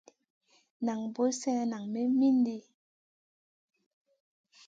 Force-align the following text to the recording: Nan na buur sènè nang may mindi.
Nan 0.85 0.99
na 1.03 1.09
buur 1.15 1.31
sènè 1.39 1.63
nang 1.73 1.85
may 1.93 2.09
mindi. 2.19 2.57